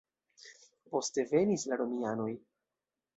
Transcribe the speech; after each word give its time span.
Poste 0.95 1.25
venis 1.33 1.65
la 1.73 1.77
romianoj. 1.83 2.31